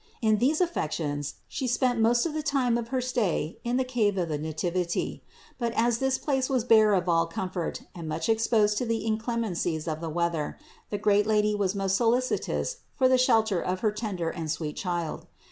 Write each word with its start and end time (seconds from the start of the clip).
In 0.19 0.39
these 0.39 0.59
affections 0.61 1.35
She 1.47 1.67
spent 1.67 1.99
most 1.99 2.25
of 2.25 2.33
the 2.33 2.41
time 2.41 2.75
of 2.75 2.87
her 2.87 3.01
stay 3.01 3.59
in 3.63 3.77
the 3.77 3.83
cave 3.83 4.17
of 4.17 4.29
the 4.29 4.39
Nativity. 4.39 5.21
But 5.59 5.73
as 5.75 5.99
this 5.99 6.17
place 6.17 6.49
was 6.49 6.63
bare 6.63 6.95
of 6.95 7.07
all 7.07 7.27
comfort 7.27 7.81
and 7.93 8.09
much 8.09 8.27
exposed 8.27 8.79
to 8.79 8.85
the 8.87 9.05
inclemencies 9.05 9.87
of 9.87 10.01
the 10.01 10.09
weather, 10.09 10.57
the 10.89 10.97
great 10.97 11.27
Lady 11.27 11.53
was 11.53 11.75
most 11.75 11.97
solicitous 11.97 12.77
for 12.95 13.07
the 13.07 13.19
shelter 13.19 13.61
of 13.61 13.81
her 13.81 13.91
tender 13.91 14.31
and 14.31 14.49
sweet 14.49 14.75
Child. 14.75 15.27